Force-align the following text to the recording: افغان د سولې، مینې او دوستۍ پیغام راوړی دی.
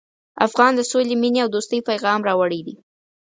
افغان 0.47 0.71
د 0.75 0.81
سولې، 0.91 1.15
مینې 1.21 1.39
او 1.43 1.49
دوستۍ 1.55 1.79
پیغام 1.89 2.19
راوړی 2.27 2.61
دی. 2.67 2.75